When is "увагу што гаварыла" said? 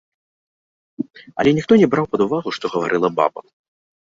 2.27-3.09